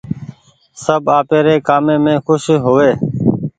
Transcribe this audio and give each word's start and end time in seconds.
سب 0.83 1.01
آپيري 1.19 1.55
ڪآمي 1.67 1.95
مين 2.03 2.17
کوش 2.27 2.43
هووي۔ 2.63 2.91